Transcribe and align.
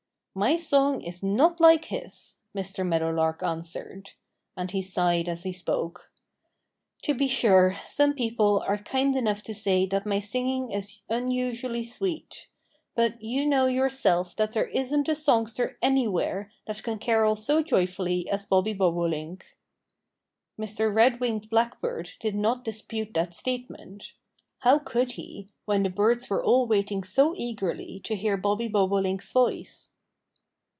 "My 0.33 0.55
song 0.55 1.01
is 1.01 1.21
not 1.21 1.59
like 1.59 1.83
his," 1.83 2.37
Mr. 2.55 2.87
Meadowlark 2.87 3.43
answered. 3.43 4.11
And 4.55 4.71
he 4.71 4.81
sighed 4.81 5.27
as 5.27 5.43
he 5.43 5.51
spoke. 5.51 6.09
"To 7.01 7.13
be 7.13 7.27
sure, 7.27 7.75
some 7.89 8.13
people 8.13 8.63
are 8.65 8.77
kind 8.77 9.13
enough 9.17 9.43
to 9.43 9.53
say 9.53 9.85
that 9.87 10.05
my 10.05 10.21
singing 10.21 10.71
is 10.71 11.01
unusually 11.09 11.83
sweet. 11.83 12.47
But 12.95 13.21
you 13.21 13.45
know 13.45 13.65
yourself 13.65 14.33
that 14.37 14.53
there 14.53 14.69
isn't 14.69 15.09
a 15.09 15.15
songster 15.15 15.77
anywhere 15.81 16.49
that 16.65 16.81
can 16.81 16.97
carol 16.97 17.35
so 17.35 17.61
joyfully 17.61 18.29
as 18.29 18.45
Bobby 18.45 18.71
Bobolink." 18.71 19.57
Mr. 20.57 20.95
Red 20.95 21.19
winged 21.19 21.49
Blackbird 21.49 22.11
did 22.21 22.35
not 22.35 22.63
dispute 22.63 23.13
that 23.15 23.33
statement. 23.33 24.13
How 24.59 24.79
could 24.79 25.11
he, 25.11 25.49
when 25.65 25.83
the 25.83 25.89
birds 25.89 26.29
were 26.29 26.41
all 26.41 26.67
waiting 26.67 27.03
so 27.03 27.35
eagerly 27.35 27.99
to 28.05 28.15
hear 28.15 28.37
Bobby 28.37 28.69
Bobolink's 28.69 29.29
voice? 29.33 29.89